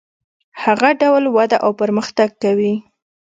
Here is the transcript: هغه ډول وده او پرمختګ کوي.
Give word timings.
هغه 0.63 0.89
ډول 1.01 1.23
وده 1.35 1.57
او 1.65 1.71
پرمختګ 1.81 2.29
کوي. 2.43 2.73